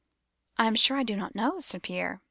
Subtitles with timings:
[0.57, 2.19] "'I am sure I do not know,' said Pierre.